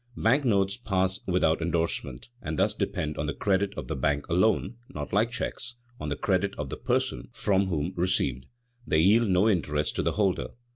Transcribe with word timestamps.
Bank 0.17 0.43
notes 0.45 0.77
pass 0.77 1.19
without 1.27 1.61
endorsement 1.61 2.29
and 2.41 2.57
thus 2.57 2.73
depend 2.73 3.19
on 3.19 3.27
the 3.27 3.35
credit 3.35 3.75
of 3.77 3.87
the 3.87 3.95
bank 3.95 4.27
alone, 4.29 4.77
not 4.89 5.13
like 5.13 5.29
checks, 5.29 5.75
on 5.99 6.09
the 6.09 6.15
credit 6.15 6.55
of 6.57 6.69
the 6.69 6.77
person 6.77 7.29
from 7.33 7.67
whom 7.67 7.93
received. 7.95 8.47
They 8.87 8.99
yield 9.01 9.29
no 9.29 9.47
interest 9.47 9.95
to 9.97 10.01
the 10.01 10.13
holder. 10.13 10.53